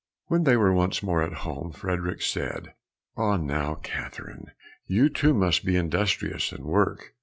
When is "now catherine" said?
3.45-4.47